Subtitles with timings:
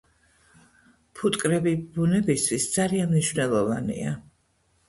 [1.51, 4.17] ფუტკრები ბუნებისთვის ძალიან მნიშვნელოვანია